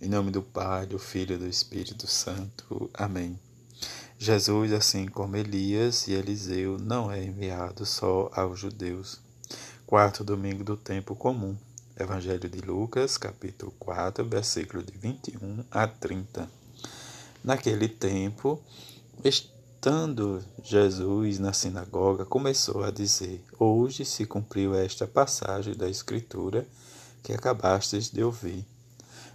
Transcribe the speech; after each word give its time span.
Em 0.00 0.08
nome 0.08 0.30
do 0.30 0.42
Pai, 0.42 0.86
do 0.86 0.98
Filho 0.98 1.36
e 1.36 1.38
do 1.38 1.46
Espírito 1.46 2.06
Santo. 2.06 2.90
Amém. 2.92 3.38
Jesus, 4.18 4.72
assim 4.72 5.06
como 5.06 5.36
Elias 5.36 6.08
e 6.08 6.12
Eliseu, 6.12 6.78
não 6.78 7.10
é 7.10 7.22
enviado 7.22 7.86
só 7.86 8.30
aos 8.34 8.58
judeus. 8.58 9.20
Quarto 9.86 10.24
domingo 10.24 10.64
do 10.64 10.76
tempo 10.76 11.14
comum. 11.14 11.56
Evangelho 11.96 12.48
de 12.48 12.60
Lucas, 12.60 13.16
capítulo 13.16 13.72
4, 13.78 14.24
versículo 14.24 14.82
de 14.82 14.92
21 14.98 15.64
a 15.70 15.86
30. 15.86 16.50
Naquele 17.42 17.88
tempo, 17.88 18.60
estando 19.24 20.44
Jesus 20.62 21.38
na 21.38 21.52
sinagoga, 21.52 22.24
começou 22.24 22.82
a 22.82 22.90
dizer: 22.90 23.42
Hoje 23.58 24.04
se 24.04 24.26
cumpriu 24.26 24.74
esta 24.74 25.06
passagem 25.06 25.74
da 25.74 25.88
Escritura 25.88 26.66
que 27.22 27.32
acabastes 27.32 28.10
de 28.10 28.22
ouvir. 28.22 28.66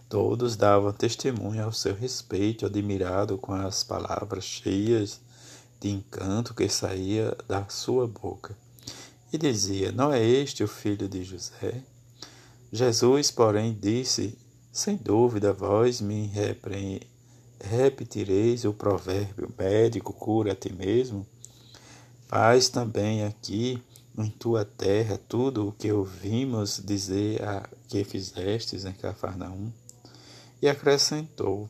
Todos 0.09 0.55
davam 0.55 0.91
testemunho 0.91 1.63
ao 1.63 1.71
seu 1.71 1.93
respeito, 1.93 2.65
admirado 2.65 3.37
com 3.37 3.53
as 3.53 3.83
palavras 3.83 4.43
cheias 4.43 5.21
de 5.79 5.91
encanto 5.91 6.55
que 6.55 6.67
saía 6.67 7.37
da 7.47 7.69
sua 7.69 8.07
boca. 8.07 8.57
E 9.31 9.37
dizia: 9.37 9.91
Não 9.91 10.11
é 10.11 10.19
este 10.19 10.63
o 10.63 10.67
filho 10.67 11.07
de 11.07 11.23
José? 11.23 11.83
Jesus, 12.73 13.29
porém, 13.29 13.77
disse: 13.79 14.35
Sem 14.71 14.97
dúvida, 14.97 15.53
vós 15.53 16.01
me 16.01 16.31
repetireis 17.61 18.65
o 18.65 18.73
provérbio: 18.73 19.53
médico, 19.55 20.11
cura 20.11 20.53
a 20.53 20.55
ti 20.55 20.73
mesmo. 20.73 21.23
Faz 22.27 22.67
também 22.67 23.25
aqui 23.25 23.79
em 24.17 24.31
tua 24.31 24.65
terra 24.65 25.19
tudo 25.29 25.67
o 25.67 25.71
que 25.71 25.91
ouvimos 25.91 26.81
dizer 26.83 27.43
a 27.43 27.69
que 27.87 28.03
fizestes 28.03 28.85
em 28.85 28.93
Cafarnaum. 28.93 29.71
E 30.61 30.67
acrescentou: 30.67 31.69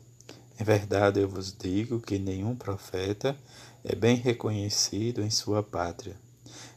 Em 0.60 0.64
verdade 0.64 1.20
eu 1.20 1.30
vos 1.30 1.56
digo 1.56 2.00
que 2.00 2.18
nenhum 2.18 2.56
profeta 2.56 3.38
é 3.84 3.96
bem 3.96 4.16
reconhecido 4.16 5.22
em 5.22 5.30
sua 5.30 5.62
pátria. 5.62 6.18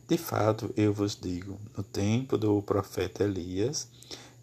De 0.06 0.18
fato, 0.18 0.72
eu 0.76 0.92
vos 0.92 1.16
digo: 1.16 1.58
no 1.76 1.82
tempo 1.82 2.36
do 2.36 2.60
profeta 2.62 3.24
Elias, 3.24 3.88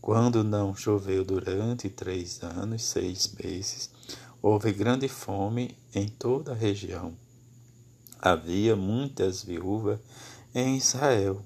quando 0.02 0.44
não 0.44 0.74
choveu 0.74 1.24
durante 1.24 1.90
três 1.90 2.42
anos, 2.42 2.84
seis 2.84 3.32
meses, 3.40 3.90
houve 4.42 4.72
grande 4.72 5.08
fome 5.08 5.78
em 5.94 6.08
toda 6.08 6.54
a 6.54 6.56
região. 6.56 7.14
Havia 8.20 8.76
muitas 8.76 9.44
viúvas 9.44 10.00
em 10.56 10.78
Israel. 10.78 11.46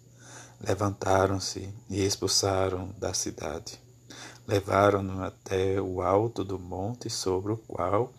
Levantaram-se 0.65 1.73
e 1.89 2.05
expulsaram 2.05 2.93
da 2.97 3.13
cidade 3.13 3.79
levaram-no 4.47 5.23
até 5.23 5.79
o 5.81 6.01
alto 6.01 6.43
do 6.43 6.59
monte 6.59 7.09
sobre 7.09 7.53
o 7.53 7.57
qual 7.57 8.11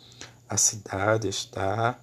a 0.48 0.56
cidade 0.56 1.28
estava 1.28 1.98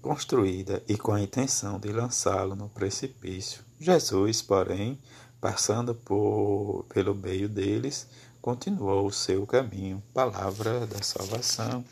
construída 0.00 0.82
e 0.88 0.96
com 0.96 1.12
a 1.12 1.20
intenção 1.20 1.78
de 1.78 1.92
lançá-lo 1.92 2.56
no 2.56 2.68
precipício. 2.68 3.64
Jesus, 3.78 4.42
porém, 4.42 4.98
passando 5.40 5.94
por, 5.94 6.86
pelo 6.88 7.14
meio 7.14 7.48
deles, 7.48 8.08
continuou 8.40 9.06
o 9.06 9.12
seu 9.12 9.46
caminho. 9.46 10.02
Palavra 10.14 10.86
da 10.86 11.02
salvação. 11.02 11.84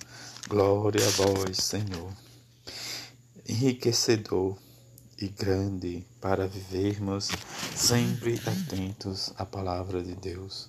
Glória 0.49 1.05
a 1.07 1.11
vós, 1.11 1.59
Senhor. 1.59 2.13
Enriquecedor 3.49 4.57
e 5.21 5.29
grande 5.29 6.05
para 6.21 6.47
vivermos 6.47 7.29
sempre 7.75 8.41
atentos 8.47 9.33
à 9.37 9.45
palavra 9.45 10.03
de 10.03 10.15
Deus. 10.15 10.69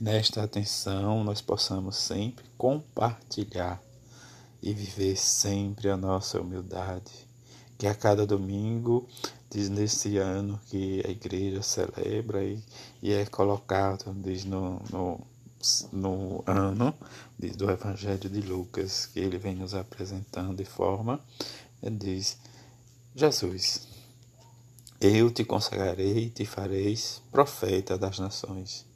E 0.00 0.04
nesta 0.04 0.42
atenção 0.42 1.24
nós 1.24 1.40
possamos 1.40 1.96
sempre 1.96 2.44
compartilhar 2.56 3.82
e 4.62 4.72
viver 4.72 5.16
sempre 5.16 5.88
a 5.88 5.96
nossa 5.96 6.40
humildade. 6.40 7.26
Que 7.76 7.86
a 7.86 7.94
cada 7.94 8.26
domingo, 8.26 9.08
diz 9.50 9.68
nesse 9.68 10.18
ano 10.18 10.60
que 10.66 11.02
a 11.06 11.10
igreja 11.10 11.62
celebra 11.62 12.44
e, 12.44 12.62
e 13.00 13.12
é 13.12 13.24
colocado, 13.26 14.12
diz 14.20 14.44
no, 14.44 14.82
no, 14.90 15.20
no 15.92 16.42
ano 16.46 16.92
diz, 17.38 17.56
do 17.56 17.70
Evangelho 17.70 18.28
de 18.28 18.40
Lucas, 18.40 19.06
que 19.06 19.20
ele 19.20 19.38
vem 19.38 19.54
nos 19.54 19.74
apresentando 19.74 20.56
de 20.56 20.64
forma, 20.64 21.20
diz, 21.82 22.36
Jesus, 23.20 23.80
eu 25.00 25.28
te 25.28 25.44
consagrarei 25.44 26.26
e 26.26 26.30
te 26.30 26.46
fareis 26.46 27.20
profeta 27.32 27.98
das 27.98 28.20
nações. 28.20 28.86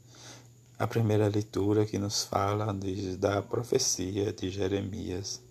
A 0.78 0.86
primeira 0.86 1.26
leitura 1.26 1.84
que 1.84 1.98
nos 1.98 2.22
fala 2.22 2.72
diz, 2.72 3.16
da 3.16 3.42
profecia 3.42 4.32
de 4.32 4.48
Jeremias. 4.48 5.42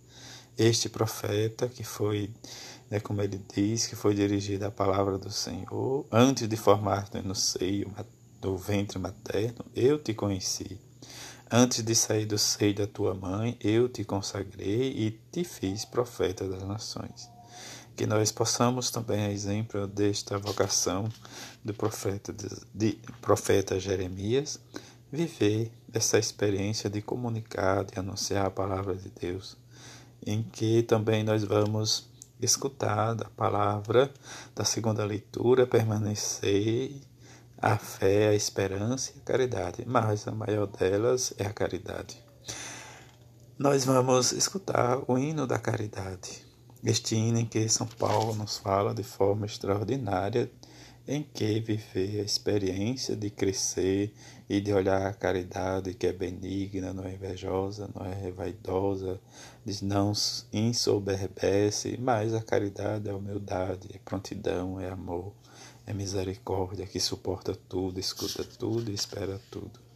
Este 0.57 0.87
profeta 0.87 1.67
que 1.67 1.83
foi, 1.83 2.31
né, 2.89 3.01
como 3.01 3.21
ele 3.21 3.41
diz, 3.53 3.87
que 3.87 3.95
foi 3.97 4.15
dirigida 4.15 4.67
a 4.67 4.71
palavra 4.71 5.17
do 5.17 5.29
Senhor, 5.29 6.05
antes 6.09 6.47
de 6.47 6.55
formar-te 6.55 7.21
no 7.21 7.35
seio 7.35 7.93
do 8.39 8.55
ventre 8.55 8.97
materno, 8.97 9.65
eu 9.75 9.99
te 9.99 10.13
conheci. 10.13 10.79
Antes 11.51 11.83
de 11.83 11.93
sair 11.93 12.25
do 12.25 12.38
seio 12.38 12.73
da 12.73 12.88
tua 12.88 13.13
mãe, 13.13 13.57
eu 13.59 13.89
te 13.89 14.05
consagrei 14.05 14.93
e 14.93 15.11
te 15.29 15.43
fiz 15.43 15.83
profeta 15.83 16.47
das 16.47 16.63
nações 16.63 17.41
que 17.96 18.06
nós 18.06 18.31
possamos 18.31 18.90
também, 18.90 19.25
a 19.25 19.31
exemplo 19.31 19.88
desta 19.88 20.38
vocação 20.38 21.09
do 21.63 21.74
profeta, 21.74 22.34
de, 22.34 22.47
de, 22.74 23.00
profeta 23.22 23.79
Jeremias, 23.79 24.59
viver 25.12 25.72
essa 25.94 26.18
experiência 26.18 26.90
de 26.90 27.01
comunicar, 27.01 27.84
de 27.84 28.00
anunciar 28.00 28.46
a 28.46 28.51
palavra 28.51 28.96
de 28.96 29.09
Deus, 29.09 29.57
em 30.25 30.41
que 30.41 30.84
também 30.84 31.24
nós 31.24 31.44
vamos 31.44 32.09
escutar 32.41 33.13
da 33.13 33.25
palavra 33.25 34.12
da 34.56 34.63
segunda 34.63 35.06
leitura, 35.06 35.68
permanecer 35.68 36.96
a 37.62 37.78
fé, 37.78 38.30
a 38.30 38.34
esperança 38.34 39.12
e 39.16 39.19
a 39.19 39.24
caridade, 39.24 39.84
mas 39.85 40.28
a 40.28 40.31
maior 40.31 40.66
delas 40.66 41.34
é 41.38 41.46
a 41.46 41.53
caridade. 41.53 42.24
Nós 43.59 43.85
vamos 43.85 44.31
escutar 44.31 45.00
o 45.07 45.19
hino 45.19 45.46
da 45.46 45.59
caridade 45.59 46.50
este 46.84 47.16
hino 47.16 47.40
em 47.40 47.46
que 47.46 47.69
São 47.69 47.86
Paulo 47.86 48.36
nos 48.36 48.58
fala 48.58 48.94
de 48.94 49.03
forma 49.03 49.46
extraordinária 49.46 50.52
em 51.08 51.24
que 51.24 51.59
viver 51.59 52.22
a 52.22 52.24
experiência 52.24 53.16
de 53.16 53.30
crescer 53.30 54.14
e 54.50 54.62
de 54.62 54.74
olhar 54.74 55.06
a 55.06 55.14
caridade 55.14 55.94
que 55.94 56.08
é 56.08 56.14
benigna, 56.14 56.94
não 56.94 57.03
é 57.03 57.14
invejosa, 57.14 57.90
não 57.94 58.06
é 58.06 58.31
vaidosa, 58.31 59.19
não 59.81 60.14
insoberbece, 60.53 61.97
mas 62.00 62.34
a 62.34 62.42
caridade 62.42 63.09
é 63.09 63.13
humildade, 63.13 63.90
é 63.94 64.00
prontidão, 64.00 64.80
é 64.80 64.90
amor, 64.90 65.34
é 65.86 65.94
misericórdia 65.94 66.86
que 66.86 67.00
suporta 67.00 67.56
tudo, 67.56 68.00
escuta 68.00 68.44
tudo 68.44 68.92
e 68.92 68.94
espera 68.94 69.40
tudo. 69.50 69.91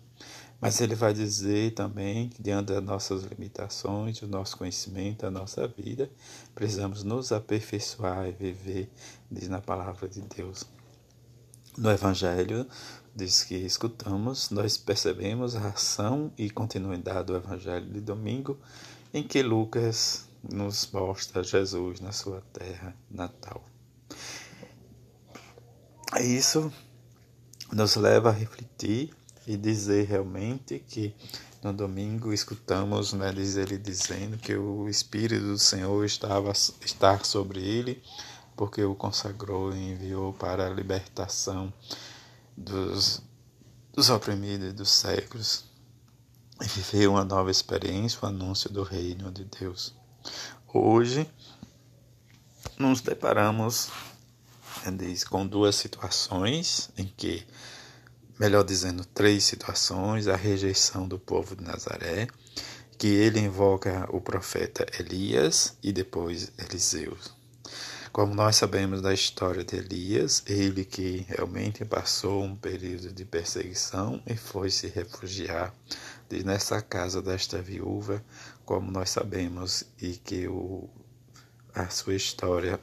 Mas 0.65 0.81
ele 0.81 0.95
vai 0.95 1.13
dizer 1.13 1.75
também 1.75 2.27
que, 2.27 2.41
diante 2.41 2.73
das 2.73 2.83
nossas 2.83 3.21
limitações, 3.21 4.19
do 4.19 4.27
nosso 4.27 4.57
conhecimento, 4.57 5.21
da 5.21 5.29
nossa 5.29 5.67
vida, 5.67 6.09
precisamos 6.55 7.03
nos 7.03 7.31
aperfeiçoar 7.31 8.27
e 8.27 8.31
viver, 8.31 8.91
diz 9.29 9.47
na 9.47 9.61
palavra 9.61 10.09
de 10.09 10.21
Deus. 10.21 10.63
No 11.77 11.91
Evangelho, 11.91 12.67
diz 13.15 13.43
que 13.43 13.53
escutamos, 13.53 14.49
nós 14.49 14.75
percebemos 14.75 15.55
a 15.55 15.67
ação 15.67 16.33
e 16.35 16.49
continuidade 16.49 17.27
do 17.27 17.35
Evangelho 17.35 17.85
de 17.85 18.01
domingo, 18.01 18.57
em 19.13 19.21
que 19.21 19.43
Lucas 19.43 20.27
nos 20.41 20.89
mostra 20.91 21.43
Jesus 21.43 21.99
na 21.99 22.11
sua 22.11 22.41
terra 22.51 22.95
natal. 23.07 23.63
Isso 26.19 26.73
nos 27.71 27.95
leva 27.95 28.29
a 28.29 28.33
refletir 28.33 29.13
e 29.47 29.55
dizer 29.57 30.07
realmente 30.07 30.79
que 30.79 31.13
no 31.63 31.73
domingo 31.73 32.31
escutamos, 32.33 33.13
né, 33.13 33.29
ele 33.29 33.77
dizendo 33.77 34.37
que 34.37 34.55
o 34.55 34.87
Espírito 34.87 35.45
do 35.45 35.57
Senhor 35.57 36.05
estava 36.05 36.51
estar 36.51 37.25
sobre 37.25 37.59
ele, 37.59 38.03
porque 38.55 38.83
o 38.83 38.95
consagrou 38.95 39.73
e 39.73 39.91
enviou 39.91 40.33
para 40.33 40.67
a 40.67 40.69
libertação 40.69 41.73
dos, 42.55 43.21
dos 43.93 44.09
oprimidos 44.09 44.73
dos 44.73 44.89
séculos. 44.89 45.65
viver 46.61 47.07
uma 47.07 47.25
nova 47.25 47.51
experiência, 47.51 48.19
o 48.21 48.25
anúncio 48.27 48.69
do 48.69 48.83
reino 48.83 49.31
de 49.31 49.43
Deus. 49.45 49.93
Hoje 50.73 51.29
nos 52.77 53.01
deparamos 53.01 53.89
diz, 54.91 55.23
com 55.23 55.45
duas 55.45 55.75
situações 55.75 56.89
em 56.97 57.05
que, 57.05 57.45
melhor 58.39 58.63
dizendo, 58.63 59.05
três 59.05 59.43
situações, 59.43 60.27
a 60.27 60.35
rejeição 60.35 61.07
do 61.07 61.17
povo 61.17 61.55
de 61.55 61.63
Nazaré, 61.63 62.27
que 62.97 63.07
ele 63.07 63.39
invoca 63.39 64.07
o 64.09 64.21
profeta 64.21 64.85
Elias 64.99 65.77
e 65.83 65.91
depois 65.91 66.51
Eliseu. 66.57 67.17
Como 68.11 68.33
nós 68.33 68.55
sabemos 68.55 69.01
da 69.01 69.13
história 69.13 69.61
de 69.61 69.75
Elias, 69.75 70.41
ele 70.47 70.85
que 70.85 71.25
realmente 71.27 71.83
passou 71.83 72.43
um 72.43 72.55
período 72.55 73.11
de 73.11 73.25
perseguição 73.25 74.23
e 74.25 74.37
foi 74.37 74.69
se 74.71 74.87
refugiar 74.87 75.73
nessa 76.45 76.81
casa 76.81 77.21
desta 77.21 77.61
viúva, 77.61 78.23
como 78.63 78.89
nós 78.89 79.09
sabemos, 79.09 79.83
e 80.01 80.13
que 80.13 80.47
o, 80.47 80.89
a 81.73 81.89
sua 81.89 82.15
história 82.15 82.79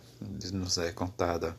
nos 0.52 0.76
é 0.76 0.92
contada. 0.92 1.56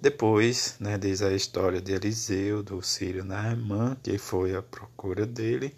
Depois, 0.00 0.76
né, 0.80 0.96
diz 0.96 1.22
a 1.22 1.32
história 1.32 1.80
de 1.80 1.92
Eliseu, 1.92 2.62
do 2.62 2.82
Sírio 2.82 3.24
Naamã, 3.24 3.96
que 4.02 4.16
foi 4.18 4.56
à 4.56 4.62
procura 4.62 5.26
dele, 5.26 5.76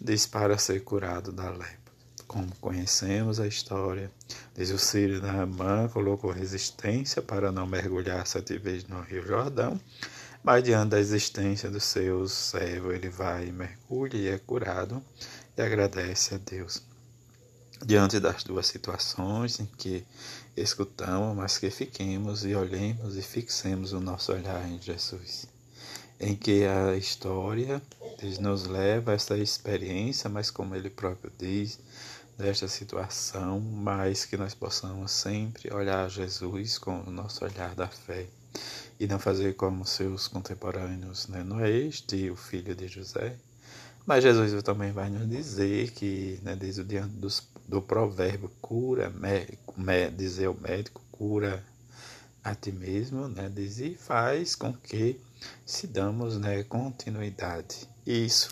diz 0.00 0.26
para 0.26 0.56
ser 0.58 0.82
curado 0.82 1.30
da 1.30 1.50
lepra 1.50 1.80
como 2.30 2.48
conhecemos 2.60 3.40
a 3.40 3.46
história. 3.48 4.08
Diz 4.54 4.70
o 4.70 4.78
Sírio 4.78 5.20
Naamã 5.20 5.88
colocou 5.88 6.30
resistência 6.30 7.20
para 7.20 7.50
não 7.50 7.66
mergulhar 7.66 8.24
sete 8.24 8.56
vezes 8.56 8.86
no 8.86 9.00
Rio 9.00 9.26
Jordão, 9.26 9.80
mas 10.40 10.62
diante 10.62 10.90
da 10.90 11.00
existência 11.00 11.68
do 11.68 11.80
seu 11.80 12.28
servo, 12.28 12.92
ele 12.92 13.08
vai 13.08 13.48
e 13.48 13.52
mergulha 13.52 14.16
e 14.16 14.28
é 14.28 14.38
curado 14.38 15.02
e 15.56 15.60
agradece 15.60 16.36
a 16.36 16.38
Deus. 16.38 16.89
Diante 17.84 18.20
das 18.20 18.44
duas 18.44 18.66
situações 18.66 19.58
em 19.58 19.66
que 19.66 20.04
escutamos, 20.56 21.36
mas 21.36 21.58
que 21.58 21.70
fiquemos 21.70 22.44
e 22.44 22.54
olhemos 22.54 23.16
e 23.16 23.22
fixemos 23.22 23.92
o 23.92 24.00
nosso 24.00 24.32
olhar 24.32 24.68
em 24.68 24.80
Jesus 24.80 25.46
em 26.20 26.36
que 26.36 26.64
a 26.66 26.94
história 26.96 27.80
nos 28.40 28.66
leva 28.66 29.12
a 29.12 29.14
essa 29.14 29.38
experiência, 29.38 30.28
mas 30.28 30.50
como 30.50 30.76
ele 30.76 30.90
próprio 30.90 31.32
diz, 31.38 31.78
desta 32.36 32.68
situação, 32.68 33.58
mas 33.58 34.26
que 34.26 34.36
nós 34.36 34.54
possamos 34.54 35.10
sempre 35.10 35.72
olhar 35.72 36.08
Jesus 36.10 36.78
com 36.78 37.00
o 37.00 37.10
nosso 37.10 37.44
olhar 37.44 37.74
da 37.74 37.88
fé 37.88 38.26
e 38.98 39.06
não 39.06 39.18
fazer 39.18 39.54
como 39.54 39.86
seus 39.86 40.28
contemporâneos, 40.28 41.26
né? 41.28 41.42
não 41.42 41.58
é 41.60 41.70
este 41.70 42.30
o 42.30 42.36
filho 42.36 42.74
de 42.74 42.86
José? 42.86 43.36
Mas 44.10 44.24
Jesus 44.24 44.60
também 44.64 44.90
vai 44.90 45.08
nos 45.08 45.28
dizer 45.28 45.92
que, 45.92 46.40
né, 46.42 46.56
o 46.78 46.84
diante 46.84 47.14
dos, 47.14 47.48
do 47.68 47.80
provérbio, 47.80 48.50
cura, 48.60 49.08
dizer 50.16 50.48
o 50.48 50.60
médico, 50.60 51.00
cura 51.12 51.64
a 52.42 52.52
ti 52.52 52.72
mesmo, 52.72 53.28
né, 53.28 53.48
diz, 53.48 53.78
e 53.78 53.94
faz 53.94 54.56
com 54.56 54.72
que 54.72 55.20
se 55.64 55.86
damos 55.86 56.36
né, 56.36 56.64
continuidade. 56.64 57.88
Isso 58.04 58.50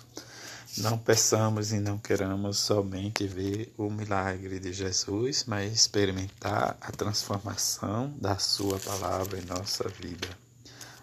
não 0.77 0.97
peçamos 0.97 1.73
e 1.73 1.81
não 1.81 1.99
queramos 1.99 2.59
somente 2.59 3.27
ver 3.27 3.75
o 3.77 3.91
milagre 3.91 4.61
de 4.61 4.73
Jesus, 4.73 5.43
mas 5.45 5.75
experimentar 5.75 6.79
a 6.81 6.93
transformação 6.93 8.15
da 8.21 8.39
Sua 8.39 8.79
palavra 8.79 9.41
em 9.41 9.45
nossa 9.45 9.89
vida, 9.89 10.29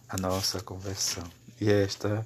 a 0.08 0.18
nossa 0.18 0.62
conversão. 0.62 1.26
E 1.60 1.70
esta 1.70 2.26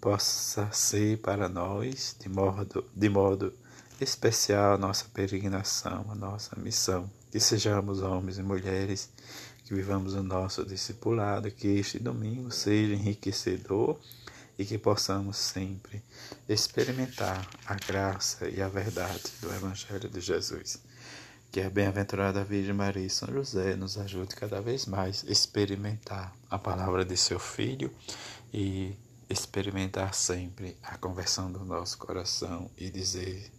possa 0.00 0.70
ser 0.72 1.18
para 1.18 1.48
nós, 1.48 2.16
de 2.18 2.28
modo, 2.28 2.84
de 2.94 3.08
modo 3.08 3.52
especial, 4.00 4.74
a 4.74 4.78
nossa 4.78 5.06
peregrinação, 5.12 6.06
a 6.08 6.14
nossa 6.14 6.54
missão. 6.56 7.10
Que 7.30 7.40
sejamos 7.40 8.00
homens 8.00 8.38
e 8.38 8.42
mulheres 8.42 9.10
que 9.64 9.74
vivamos 9.74 10.14
o 10.14 10.22
nosso 10.22 10.64
discipulado, 10.64 11.50
que 11.50 11.66
este 11.66 11.98
domingo 11.98 12.50
seja 12.50 12.94
enriquecedor 12.94 13.98
e 14.58 14.64
que 14.64 14.78
possamos 14.78 15.36
sempre 15.36 16.02
experimentar 16.48 17.46
a 17.66 17.74
graça 17.74 18.48
e 18.48 18.62
a 18.62 18.68
verdade 18.68 19.24
do 19.40 19.52
Evangelho 19.52 20.08
de 20.08 20.20
Jesus. 20.20 20.78
Que 21.50 21.60
a 21.60 21.70
bem-aventurada 21.70 22.44
Virgem 22.44 22.74
Maria 22.74 23.04
e 23.04 23.10
São 23.10 23.28
José 23.28 23.76
nos 23.76 23.98
ajude 23.98 24.34
cada 24.36 24.60
vez 24.60 24.86
mais 24.86 25.24
a 25.26 25.32
experimentar 25.32 26.34
a 26.48 26.58
palavra 26.58 27.04
de 27.04 27.16
seu 27.16 27.38
Filho 27.38 27.90
e 28.52 28.94
experimentar 29.28 30.14
sempre 30.14 30.76
a 30.82 30.96
conversão 30.96 31.50
do 31.50 31.64
nosso 31.64 31.98
coração 31.98 32.70
e 32.76 32.90
dizer: 32.90 33.50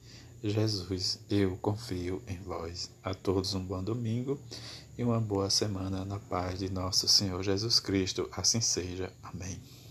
Jesus, 0.44 1.20
eu 1.30 1.58
confio 1.58 2.22
em 2.28 2.38
vós. 2.38 2.90
A 3.04 3.14
todos 3.14 3.54
um 3.54 3.64
bom 3.64 3.84
domingo 3.84 4.40
e 4.98 5.04
uma 5.04 5.20
boa 5.20 5.50
semana 5.50 6.06
na 6.06 6.20
paz 6.20 6.60
de 6.60 6.70
nosso 6.70 7.08
Senhor 7.08 7.42
Jesus 7.44 7.80
Cristo. 7.80 8.30
Assim 8.32 8.62
seja. 8.62 9.12
Amém. 9.24 9.60